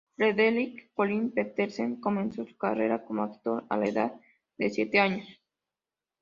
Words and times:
Frederick 0.17 0.89
Colin 0.95 1.29
Petersen 1.29 2.01
comenzó 2.01 2.43
su 2.43 2.57
carrera 2.57 3.05
como 3.05 3.21
actor 3.21 3.65
a 3.69 3.77
la 3.77 3.85
edad 3.87 4.19
de 4.57 4.71
siete 4.71 4.99
años. 4.99 5.27